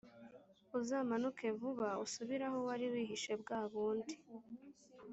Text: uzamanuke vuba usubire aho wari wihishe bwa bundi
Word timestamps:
uzamanuke 0.79 1.47
vuba 1.59 1.89
usubire 2.05 2.43
aho 2.49 2.59
wari 2.67 2.85
wihishe 2.93 3.31
bwa 3.41 3.59
bundi 3.71 4.13